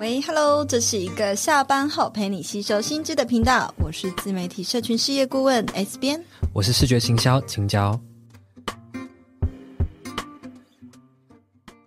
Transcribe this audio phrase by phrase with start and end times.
[0.00, 6.24] 喂，Hello，这是一个下班后陪你吸收新知的频道，我是自媒体社群事业顾问 S 编，
[6.54, 8.00] 我是视觉行销青椒，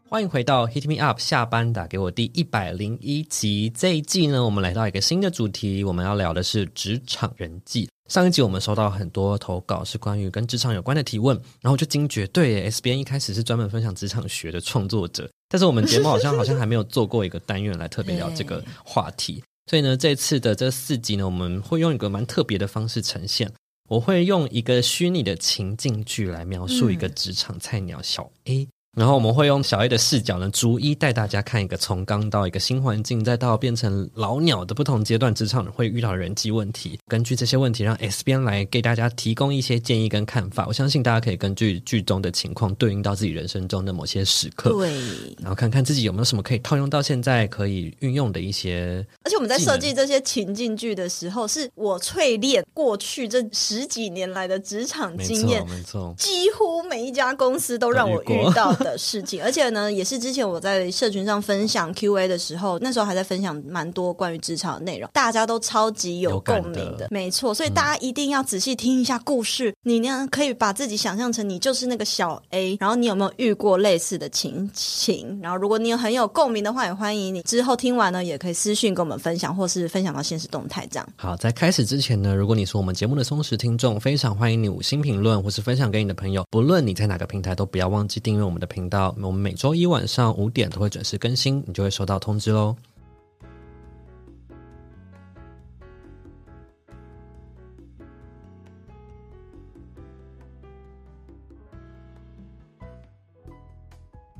[0.08, 3.68] 欢迎回到 Hit Me Up 下班打给我第一百零一集。
[3.76, 7.90] 这一季呢，我们来到一个新的主题，我们要聊的是职场人际。
[8.10, 15.28] 上一集我们收到很多投稿，是关于跟职场有关的提问，然后就惊觉，对，S 编一开始是专门分享职场学的创作者。
[15.54, 23.54] 但是我们节目好像好像还没有做过一个单元来特别聊这个话题，所以呢，这次的这四集呢，我们会用一个蛮特别的方式呈现。
[23.88, 28.68] 我会用一个虚拟的情境剧来描述一个职场菜鸟小 A。
[28.96, 37.00] 然后我们会用小 A 的视角呢，逐一带大家看一个从刚到一个新环境，再到变成老鸟的不同阶段，职场会遇到的人际问题。
[37.08, 40.66] 根据这些问题，让 S 边来给大家提供一些建议跟看法。
[40.68, 44.92] 我相信大家可以根据剧中的情况，对应到自己人生中的某些时刻，对，
[45.40, 49.04] 然后看看自己有没有什么可以套用到现在可以运用的一些。
[49.24, 67.54] 而且我们在设计这些情境剧的时候，是我淬炼过去这十几年来的职场经验，没错，几乎每一家公司都让我遇到的事情，而且呢，也是之前我在社群上分享 Q&A 的时候，那时候还在分享蛮多关于职场的内容，大家都超级有共鸣的，的没错。
[67.54, 75.40] 所以大家一定要仔细听一下故事，嗯、你呢可以把自己想象成你就是那个小 A，然后你有没有遇过类似的情形？
[75.42, 81.08] 然后如果你有很有共鸣的话，也欢迎你之后听完呢，也可以私讯跟我们分享，或是分享到现实动态这样。
[81.16, 89.16] 好，在开始之前呢，如果你是我们节目的忠实听众，非常欢迎你五星评论，或是分享给你的朋友，不论你在哪个平台，都不要忘记订阅我们的频道。
[89.22, 92.76] 我们每周一晚上五点都会准时更新，你就会收到通知喽。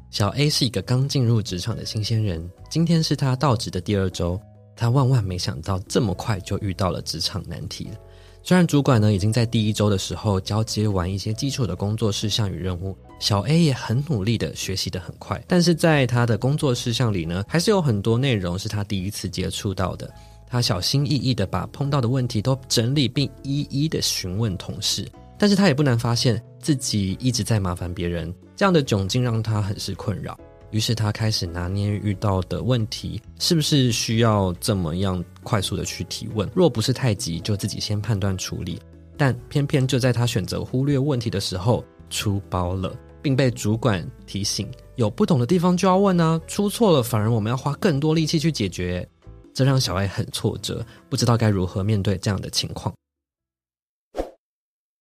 [0.10, 4.40] 小 A 是一个刚进入职场的新鲜人，今天是他到职的第二周，
[4.76, 7.90] 他万万没想到这么快就遇到了职场难题。
[8.46, 20.14] 虽然主管呢已经在第一周的时候交接完一些基础的工作事项与任务，小 A 也很努力的学习得很快，但是在他的工作事项里呢，还是有很多内容是他第一次接触到的。
[20.46, 25.08] 他小心翼翼的把碰到的问题都整理并一一的询问同事，
[25.40, 30.38] 但是他也不难发现自己一直在麻烦别人，这样的窘境让他很是困扰。
[30.74, 38.80] 于是他开始拿捏遇到的问题是不是需要这么样快速的去提问，若不是太急，就自己先判断处理。
[39.16, 42.92] 但偏偏就在他选择忽略问题的时候出包了，
[43.22, 49.08] 并被主管提醒有不懂的地方就要问啊，出错了反而我们要花更多力气去解决，
[49.54, 52.92] 这让小艾很挫折，不知道该如何面对这样的情况。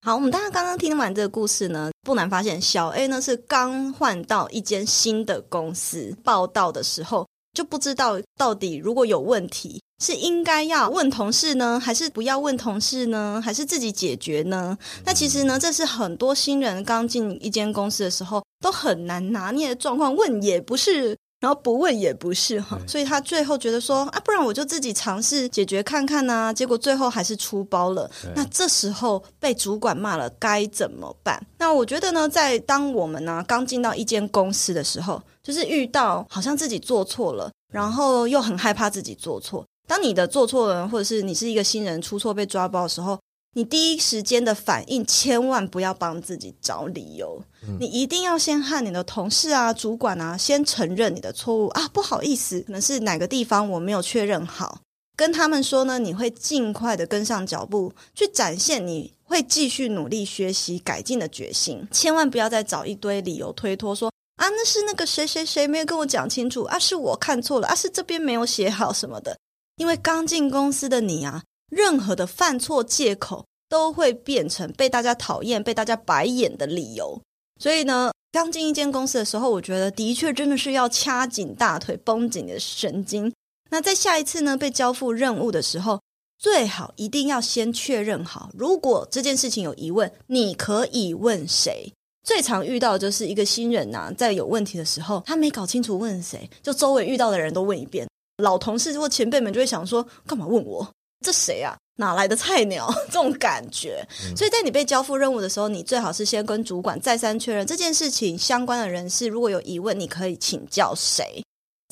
[0.04, 7.24] 好，我们大家刚刚听完这个故事呢，不难发现，小 A 呢是刚换到一间新的公司报道的时候，
[7.54, 14.76] 就不知道到底如果有问题，是应该要问同事呢，还是不要问同事呢，还是自己解决呢？
[15.04, 21.16] 那其实呢，这是很多新人刚进一间公司的时候都很难拿捏的状况，问也不是。
[21.42, 26.52] 然后不问也不是哈，所以他最后觉得说啊，不然我就自己尝试解决看看呐、啊。
[26.52, 28.08] 结果最后还是出包了。
[28.36, 31.44] 那这时候被主管骂了，该怎么办？
[31.58, 39.66] 那我觉得呢，在当我们呢、啊、刚进到一间公司的时候，就是遇到好像自己做错了，然后又很害怕自己做错。
[39.88, 43.18] 当你的做错了，或者是你是一个新人出错被抓包的时候。
[43.54, 47.42] 你第一时间的反应，千万不要帮自己找理由。
[47.68, 54.80] 嗯、你一定要先和你的同事啊、主管啊，先承认你的错误啊，不好意思，可能是哪个地方我没有确认好，
[55.14, 61.86] 跟他们说呢，你会尽快的跟上脚步，去展现你会继续努力学习改进的决心。
[61.90, 69.36] 千万不要再找一堆理由推脱，说啊，那是那个谁谁谁没有跟我讲清楚啊，是我看错了啊，是这边没有写好什么的。
[69.76, 71.42] 因为刚进公司的你啊。
[71.72, 77.18] 任何的犯错借口都会变成被大家讨厌、被大家白眼的理由。
[77.58, 83.32] 所以呢，刚进一间公司的时候，我觉得的确真的是要掐紧大腿、绷紧你的神经。
[83.70, 85.98] 那在下一次呢，被交付任务的时候，
[86.38, 91.90] 最好一定要先确认好，如果这件事情有疑问，你可以问谁？
[92.22, 98.06] 最常遇到的就是一个新人呐、在有问题的时候，他没搞清楚问谁，就周围遇到的人都问一遍。
[98.42, 100.86] 老同事或前辈们就会想说，干嘛问我？
[101.22, 101.76] 这谁啊？
[101.96, 102.92] 哪来的菜鸟？
[103.06, 104.06] 这种感觉。
[104.36, 111.42] 所以在你被交付任务的时候，你最好是先跟主管再三确认这件事情相关的人士，如果有疑问，你可以请教谁？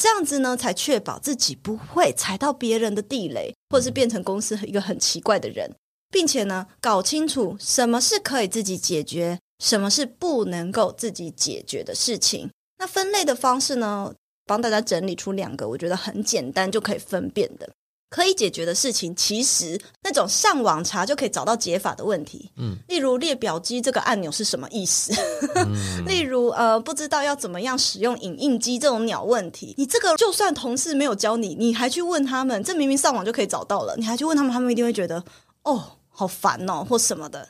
[0.03, 5.71] 这样子呢，才确保自己不会踩到别人的地雷，或者是变成公司一个很奇怪的人，
[6.11, 12.51] 并且呢，搞清楚什么是可以自己解决，什么是不能够自己解决的事情。
[12.79, 14.13] 那分类的方式呢？
[14.47, 17.71] 帮大家整理出两个，我觉得很简单就可以分辨的。
[18.11, 25.13] 可以解决的事情，其实那种上网查就可以找到解法的问题，嗯，例如列表机这个按钮是什么意思？
[25.55, 25.73] 嗯、
[26.05, 35.25] 例如呃，不知道要怎么样使用影印机这种鸟问题，你这个就算同事没有教你，你还去问他们，这明明上网就可以找到了，你还去问他们，他们一定会觉得
[35.63, 37.49] 哦，好烦哦，或什么的。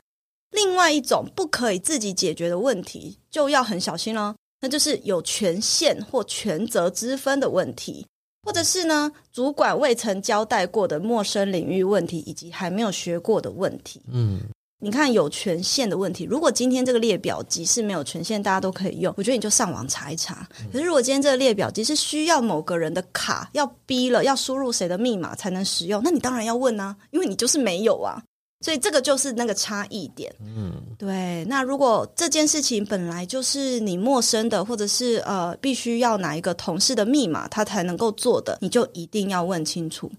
[0.51, 8.05] 另外一种不可以自己解决的问题，就要很小心了，那就是有权限或权责之分的问题。
[8.43, 14.01] 或者是呢，主管未曾交代过的陌生领域问题，以及还没有学过的问题。
[14.11, 14.41] 嗯，
[14.81, 20.49] 你看有权限的问题，如果今天这个列表机是没有权限，大家都可以用，我觉得你就上网查一查。
[20.73, 28.23] 可是如果今天这个列表机是需要某个人的卡，要逼了，要输入谁的密码才能使用，那你当然要问啊，因为你就是没有啊。
[28.62, 31.45] 所以这个就是那个差异点，嗯，对。
[31.47, 40.11] 那如果这件事情本来就是你陌生的，或者是呃，必须要哪一个同事的密码他才能够做的，你就一定要问清楚。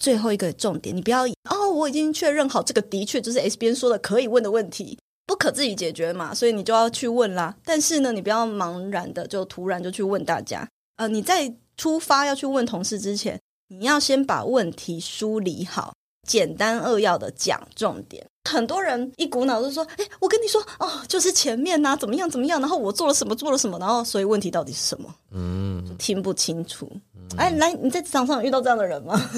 [0.00, 7.54] 最后一个重点，你不要哦，我已经确认好这个的确就是 S 边说的可以问的问题，不可自己解决嘛，所以你就要去问啦。
[7.64, 10.68] 但是呢，你不要茫然的就突然就去问大家。
[10.96, 15.92] 呃，你在出发要去问同事之前，你要先把问题梳理好。
[16.24, 25.14] 简单扼要的讲重点，很多人一股脑就说：“哎，我跟你说哦，就是前面呐，怎么样怎么样，然后我做了什么做了什么，然后所以问题到底是什么？
[25.32, 26.90] 嗯，听不清楚。
[27.36, 29.30] 哎，来，你在职场上有遇到这样的人吗？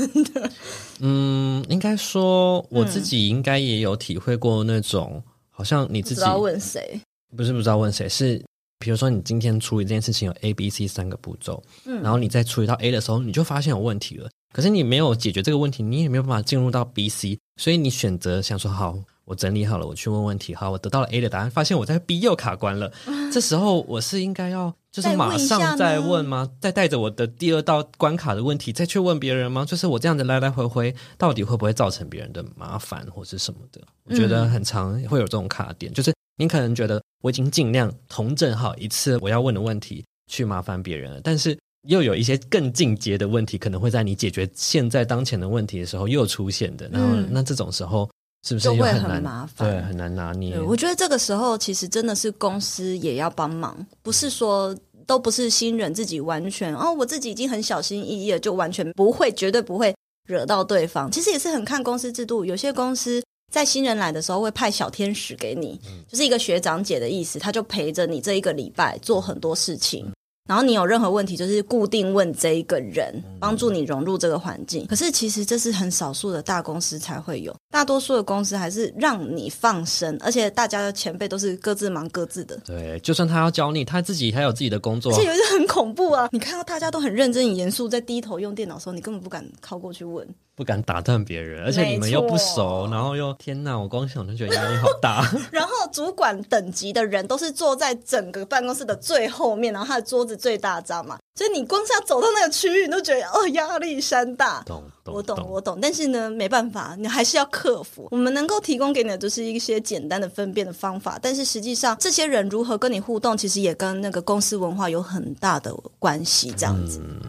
[1.00, 7.00] 嗯，应该说我自己应该也有体会过那种，好像你自己要问谁？
[7.36, 8.42] 不是不知道问谁，是
[8.78, 14.28] 比如说你今天处理这件事情有 A、B、C 三个步骤，嗯，然后你在处理到 A 的时候，你就发现有问题了。
[14.56, 20.54] 可是你没有解决这个问题，你也没有办法进入到 B、C，所以你选择想说好，我整理好了，我去问问题。
[20.54, 22.90] 好，我得到了 A 的答案，发现我在 B 又卡关了。
[23.30, 26.50] 这时候我是应该要就是马上再问吗？
[26.58, 29.62] 再带着我的第二道关卡的问题再去问别人吗？
[29.62, 33.82] 就是我这样子来来回回，到底会不会造成别人的麻烦或是什么的？
[34.04, 41.54] 我觉得很常会有这种卡点，就是你可能觉得我已经尽量同整好一次我要问的问题，去麻烦别人了，但是。
[41.86, 46.88] 又有一些更进阶的问题，可能会在你解决现在当前的问题的时候又出现的。
[46.92, 48.08] 然后，那这种时候
[48.46, 49.10] 是不是又很难？
[49.14, 49.70] 很麻烦？
[49.70, 50.60] 对，很难拿捏。
[50.60, 59.94] 我觉得这个时候其实真的是公司也要帮忙，不是说都不是新人自己完全哦，我自己已经很小心翼翼了，就完全不会，绝对不会
[60.26, 61.10] 惹到对方。
[61.10, 63.22] 其实也是很看公司制度，有些公司
[63.52, 70.10] 在新人来的时候会派小天使给你，就是一个学长姐的意思，他就陪着你这一个礼拜做很多事情。
[70.46, 74.86] 然后你有任何问题，就是固定问这一个人，帮助你融入这个环境。
[74.86, 82.56] 可是其实这是很少数的大公司才会有，大多数的公司还是让你放生，而且大家的前辈都是各自忙各自的。
[82.64, 85.12] 对，就算他要教你，他自己还有自己的工作。
[85.12, 90.26] 而且有一个很恐怖啊，你看到大家都很认真、很严肃，在低头用电脑的时候，你根本不敢靠过去问。
[90.54, 95.22] 不敢打断别人，而且你们又不熟，然后又天哪，我光想就觉得压力好大。
[95.52, 104.62] 然后主管等级的人都是坐在整个办公室的最后面，然后他的桌子最大张嘛，所以你光是要走到那个区域，你都觉得哦，压力山大。
[104.64, 105.78] 懂，懂我懂，我懂。
[105.80, 108.08] 但是呢，没办法，你还是要克服。
[108.10, 116.52] 我们能够提供给你的就是一些简单的分辨的方法，但是实际上这些人如何跟你互动，其实也跟那个公司文化有很大的关系。
[116.56, 117.00] 这样子。
[117.00, 117.20] 嗯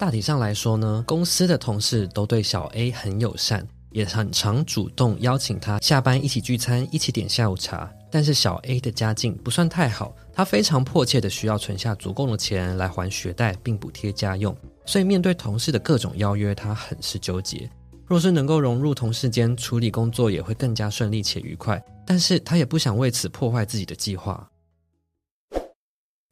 [0.00, 7.90] 大体上来说呢，公司的同事都对小 A 很友善，也很常主动邀请他下班一起聚餐，一起点下午茶。
[8.10, 17.68] 但是小 A 的家境不算太好，他非常迫切的需要存下足够的钱来还学贷并补贴家用，所以面对同事的各种邀约，他很是纠结。
[18.06, 21.82] 若是能够融入同事间，处理工作也会更加顺利且愉快。
[22.06, 24.48] 但是他也不想为此破坏自己的计划。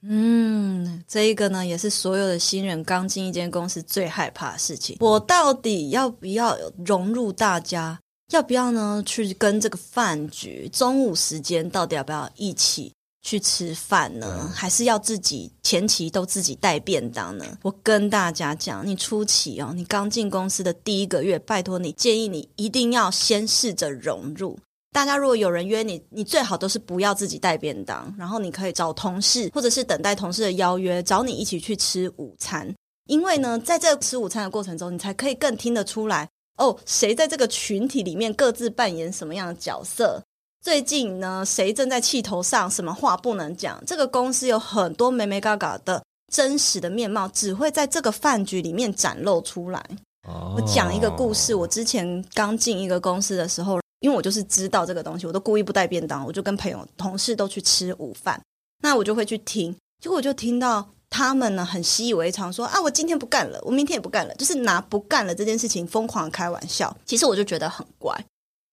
[0.09, 4.97] 嗯，这一个呢，也是所有的新人刚进一间公司最害怕的事情。
[5.01, 7.99] 我到底要不要融入大家？
[8.33, 9.03] 要不要呢？
[9.07, 14.27] 去跟这个饭局，中午时间到底要不要一起去吃饭呢？
[14.43, 17.45] 嗯、还是要自己前期都自己带便当呢？
[17.63, 24.59] 我跟大家讲，你初期哦，你刚进公司的第一个月，拜托你，建议你一定要先试着融入。
[24.97, 32.75] 大家如果有人约你，你最好都是不要自己带便当，然后你可以找同事，或者是等待同事的邀约，找你一起去吃午餐。
[33.07, 36.27] 因为呢，在这个吃午餐的过程中，你才可以更听得出来
[36.57, 40.19] 哦，谁在这个群体里面各自扮演什么样的角色。
[40.65, 43.79] 最近呢，谁正在气头上，什么话不能讲？
[43.87, 49.85] 这个公司有很多美美嘎嘎的真实的面貌，只会在这个饭局里面展露出来。
[50.27, 50.57] Oh.
[50.57, 53.79] 我讲一个故事，我之前刚进一个公司的时候。
[54.07, 58.41] 因为我就是知道这个东西，我都故意不带便当，我就跟朋友、同事都去吃午饭。
[58.81, 66.97] 那我就会去听，结果我就听到他们呢很习以为常说啊，我今天不干了，我明天也不干了，就是拿不干了这件事情疯狂开玩笑。
[67.05, 68.17] 其实我就觉得很怪。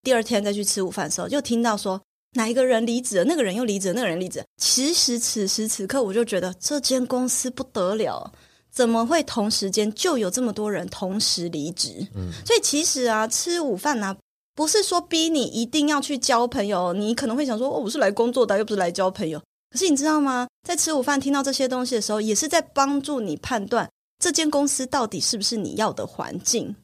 [0.04, 2.00] 第二天再去吃午饭的时候，就听到说
[2.34, 4.40] 哪一个人离职了，那个人又离职了，那个人离职。
[4.62, 8.32] 其实此时此刻，我就觉得这间公司不得了。
[8.70, 12.04] 怎么会同时间就有这么多人同时离职？
[12.16, 14.16] 嗯，所以其实啊，吃午饭呢、啊，
[14.54, 16.92] 不是说逼你一定要去交朋友。
[16.92, 19.40] 你可能会想说，哦，我是来工作的，又不是来交朋友。
[19.70, 20.46] 可是你知道吗？
[20.66, 23.88] 在吃午饭听到这些东西的时候，也是在帮助你判断
[24.22, 26.74] 这间公司到底是不是你要的环境。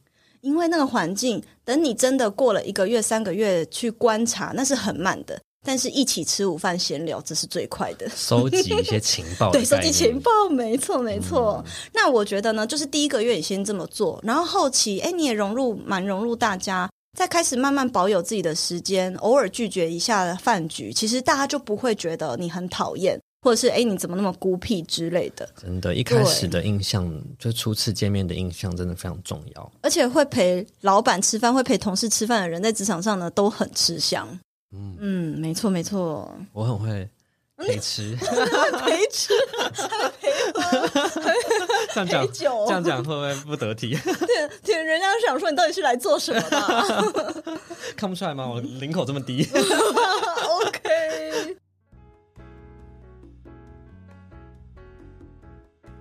[0.41, 5.39] 因为那个环境，等你真的过了一个月、三个月去观察，那是很慢的。
[5.63, 8.09] 但是一起吃午饭闲聊，这是最快的。
[8.17, 11.63] 收集一些情报， 对，收集情报，没错，没错。
[11.67, 25.49] 嗯、那我觉得呢，就是第一个月你先这么做，然后后期，哎，你也融入，蛮融入大家，再开始慢慢保有自己的时间，偶尔拒绝一下饭局，其实大家就不会觉得你很讨厌，或者是哎，你怎么那么孤僻之类的。
[25.61, 29.73] 真的，一开始的印象，就初次见面的印象，真的非常重要。
[29.83, 34.27] 而且会陪老板吃饭，会陪同事吃饭的人，在职场上呢，都很吃香。
[34.73, 37.09] 嗯嗯，没错没错，我很会
[37.57, 38.15] 陪吃，
[38.81, 39.33] 陪吃，
[39.67, 43.97] 还陪喝， 这样讲这样讲会不会不得体？
[43.97, 47.59] 对，对，人家想说你到底是来做什么的？
[47.97, 48.47] 看不出来吗？
[48.47, 49.47] 我领口这么低。
[50.63, 51.57] OK。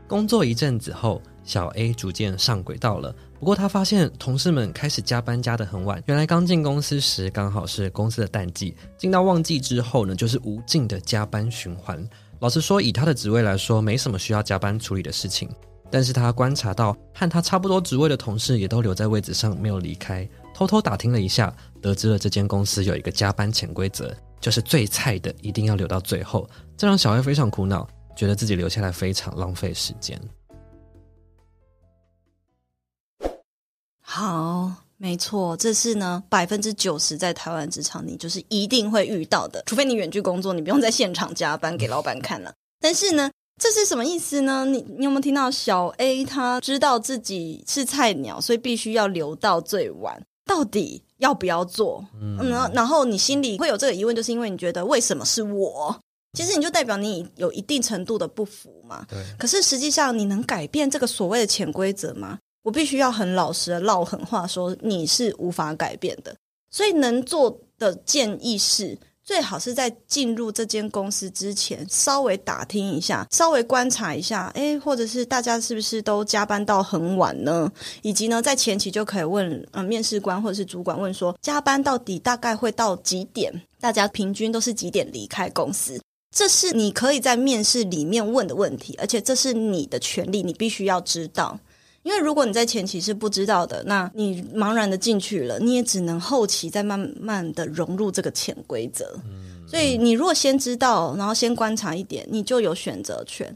[0.07, 3.13] 工作一阵子后，小 A 逐渐上轨道了。
[3.39, 6.01] 不过他发现同事们开始加班加得很晚。
[6.07, 12.03] 原来刚进公司时刚好是公司的淡季，进到旺季之后呢，就是无尽的加班循环。
[12.39, 15.47] 老实说，以他的职位来说，没什么需要加班处理的事情。
[15.91, 26.49] 但是他观察到和他差不多职位的同事也都留在位置上没有离开，偷偷打听了一下，得知了这间公司有一个加班潜规则，就是最菜的一定要留到最后。
[26.77, 27.87] 这让小 A 非常苦恼。
[28.15, 30.19] 觉得自己留下来非常浪费时间。
[34.01, 42.53] 好，没错，这是呢百分之九十在台湾职场你就是一定会遇到的，除非你远距工作，你不用在现场加班给老板看了。
[42.81, 44.65] 但是呢，这是什么意思呢？
[44.65, 52.03] 你你有没有听到小 A 他知道自己是菜鸟，所以必须要留到最晚，到底要不要做？
[52.19, 52.37] 嗯，
[52.73, 55.95] 然后你心里会有这个疑问，就是因为你觉得为什么是我？
[56.37, 59.05] 其实你就代表你有一定程度的不服嘛。
[59.09, 59.17] 对。
[59.37, 62.39] 可是实际上你能改变这个所谓的潜规则吗？
[62.63, 66.35] 我必须要很老实的唠狠话说，你是无法改变的。
[66.71, 68.95] 所以能做的建议是，
[69.29, 77.71] 最好是在进入这间公司之前，稍微打听一下，稍微观察一下，诶，或者是大家是不是都加班到很晚呢？
[78.01, 83.53] 以及呢，在前期就可以问，呃，面试官或者是主管问说，加班到底大概会到几点？
[83.79, 86.01] 大家平均都是几点离开公司？
[86.35, 91.59] 这是你可以在面试里面问的问题，而且这是你的权利，你必须要知道。
[92.03, 99.19] 因为如果你在前期是不知道的，那你茫然的进去了，你也只能后期再慢慢的融入这个潜规则。
[99.67, 103.55] 所以你如果先知道，然后先观察一点，你就有选择权。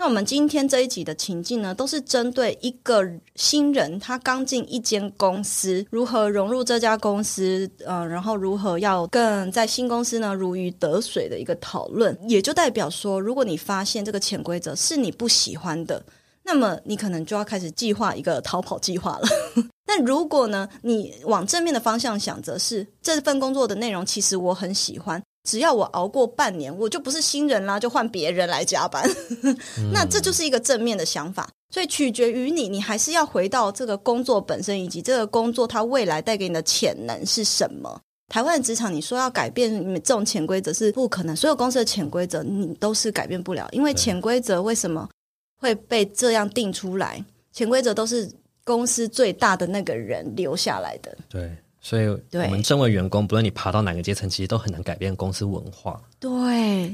[0.00, 3.04] 那我们今天这一集的情境呢，都是针对一个
[3.34, 12.16] 新人，他刚进一间公司，如何融入这家公司，呃，然后如何要更在新公司呢如鱼得水的一个讨论。
[12.28, 16.00] 也就代表说，如果你发现这个潜规则是你不喜欢的，
[16.48, 19.28] 那么你可能就要开始计划一个逃跑计划了。
[19.86, 25.22] 那如果呢，你往正面的方向想，则是这份工作的内容其实我很喜欢。
[25.46, 29.06] 只要我熬过半年，我就不是新人啦，就换别人来加班。
[29.92, 38.00] 那这就是一个正面的想法，所以取决于你，你还是要回到这个工作本身，以及这个工作它未来带给你的潜能是什么。
[38.30, 45.08] 台湾的职场，你说要改变你这种潜规则是不可能，所有公司的潜规则你都是改变不了，因为潜规则为什么
[45.58, 47.22] 会被这样定出来？
[47.52, 48.30] 潜规则都是
[48.64, 51.16] 公司最大的那个人留下来的。
[51.28, 51.50] 对。
[51.80, 55.98] 所以，我们身为员工，不论你爬到哪个阶层，其实都很难改变公司文化。
[56.18, 56.92] 对，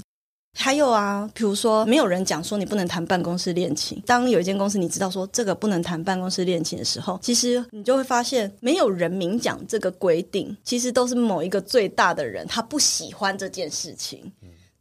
[0.57, 4.01] 还有啊，比如说，没有人讲说你不能谈办公室恋情。
[4.05, 14.31] 当有一间公司你知道说这个不能谈办公室恋情的时候，其实你就会发现，没有人明讲这个规定，其实都是某一个最大的人他不喜欢这件事情。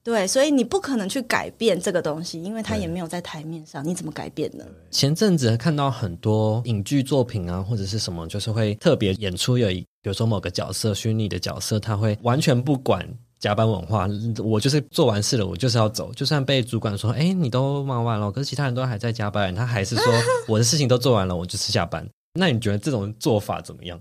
[0.03, 4.65] 对，所以你不可能去改变这个东西，因为它也没有在台面上，你怎么改变呢？
[4.91, 13.07] 前阵子看到很多影剧作品啊，或者是什么，就是会特别演出有一，比如说某个角色，虚拟的角色，他会完全不管
[13.39, 14.09] 加班文化，
[14.43, 20.05] 我就是做完事了，我就是要走，就算被主管说，哎，你都忙完了，可是其他人都还在加班，他还是说
[20.49, 22.05] 我的事情都做完了，我就是下班。
[22.33, 23.97] 那你觉得这种做法怎么样？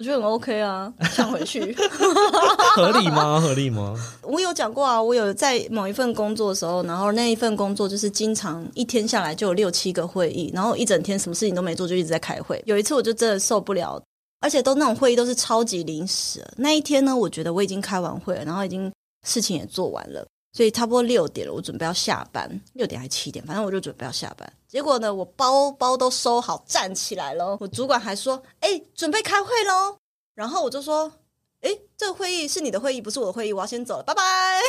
[0.00, 1.60] 我觉得很 OK 啊，想回去，
[2.74, 3.38] 合理吗？
[3.38, 3.94] 合理吗？
[4.22, 12.62] 我有讲过啊，我有在某一份工作的时候，然后那一份工作就是经常一天下来就有六七个会议，然后一整天什么事情都没做，就一直在开会。
[12.64, 14.02] 有一次我就真的受不了，
[14.40, 16.42] 而且都那种会议都是超级临时。
[16.56, 18.90] 那一天呢，我觉得我已经开完会了，然后已经
[19.28, 24.52] 事情也做完了，所以差不多六点了，我准备要下班，六点还是七点，反正我就准备要下班。
[24.66, 27.56] 结果呢，我包包都收好，站起来了。
[27.60, 29.96] 我主管还说：“哎，准备开会喽。”
[30.34, 31.12] 然后我就说
[31.62, 34.60] ：“哎，这个会议是你的会议，不是我的会议，我要先走了，拜拜。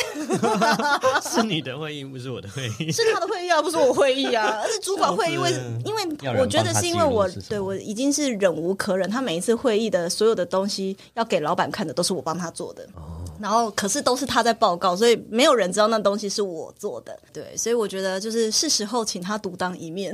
[1.21, 4.59] ”是你的会议，不是我的会议，是他的会议啊，不是我会议啊。
[4.61, 5.51] 而且主管会议，因为
[5.85, 12.83] 因为我觉得是因为我对我已经是忍无可忍，他每一次会议的所有的东西要给老板看的，都是我帮他做的。
[12.95, 17.17] 哦然后，可是都是他在报告，所以没有人知道那东西是我做的。
[17.33, 20.13] 对，所以我觉得就是是时候请他独当一面。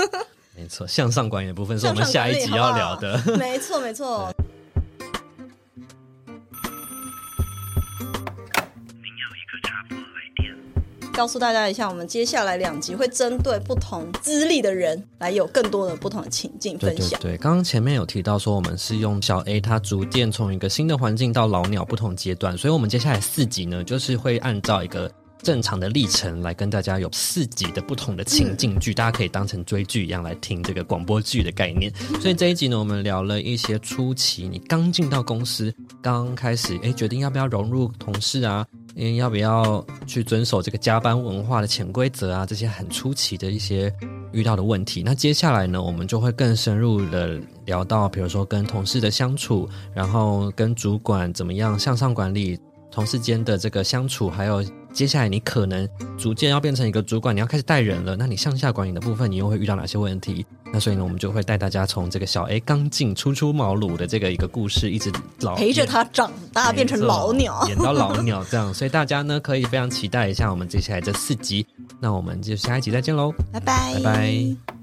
[0.54, 3.18] 没错，向上管理的部分是我们下一集要聊的。
[3.18, 4.30] 好 好没错，没错。
[11.16, 17.18] 告诉大家一下，我们接下来两集会针对不同资历的人来有更多的不同的情境分享。
[17.22, 25.10] 对，刚刚前面有提到说，我们是用小 A 他逐渐从一个新的环境到老鸟不同阶段，所以我们接下来四集呢，就是会按照一个
[25.42, 31.90] 正常的历程来跟大家有四集的不同的情境剧，大家可以当成追剧一样来听这个广播剧的概念。
[32.20, 38.66] 所以这一集呢，我们聊了一些初期你刚进到公司，刚开始哎决定要不要融入同事啊。
[38.96, 42.46] 因为要不要去遵守这个加班文化的潜规则啊？
[42.46, 43.92] 这些很出奇的一些
[44.32, 45.02] 遇到的问题。
[45.04, 52.58] 那接下来呢，我们就会更深入的聊到，比如说跟同事的相处，然后跟主管怎么样向上管理。
[52.88, 55.86] 同事间的这个相处，还有接下来你可能
[56.16, 58.16] 逐渐要变成一个主管，你要开始带人了。
[58.16, 60.46] 那你向下管理的部分，你又会遇到哪些问题？
[60.76, 68.74] 那所以呢，我们就会带大家从这个小 A 刚进初出茅庐的这个一个故事，一直老陪着他长大，变成老鸟，演到老鸟这样。
[68.74, 71.66] 所以大家呢，可以非常期待一下我们接下来这四集。
[71.98, 74.75] 那我们就下一集再见喽，拜拜，拜拜。